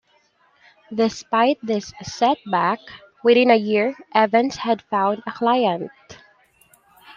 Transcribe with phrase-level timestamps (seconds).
[0.91, 2.79] Despite this setback,
[3.23, 5.91] within a year Evans had found a client.